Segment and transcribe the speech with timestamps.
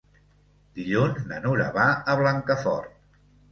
[0.79, 3.25] Dilluns na Nura va a Blancafort.